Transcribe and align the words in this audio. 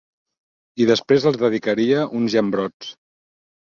I 0.85 0.87
després 0.93 1.29
els 1.33 1.39
dedicaria 1.43 2.09
uns 2.23 2.39
llambrots. 2.39 2.95